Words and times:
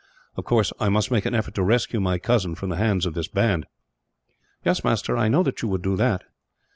Of 0.35 0.45
course, 0.45 0.73
I 0.79 0.89
must 0.89 1.11
make 1.11 1.27
an 1.27 1.35
effort 1.35 1.53
to 1.53 1.61
rescue 1.63 1.99
my 1.99 2.17
cousin 2.17 2.55
from 2.55 2.69
the 2.71 2.77
hands 2.77 3.05
of 3.05 3.13
this 3.13 3.27
band." 3.27 3.67
"Yes, 4.65 4.83
master, 4.83 5.15
I 5.15 5.27
knew 5.27 5.43
that 5.43 5.61
you 5.61 5.67
would 5.67 5.83
do 5.83 5.95
that." 5.95 6.23